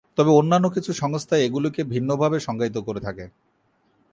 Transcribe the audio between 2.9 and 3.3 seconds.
থাকে।